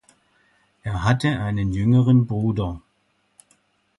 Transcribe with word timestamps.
Er 0.81 1.03
hatte 1.03 1.27
einen 1.29 1.73
jüngeren 1.73 2.25
Bruder. 2.25 2.81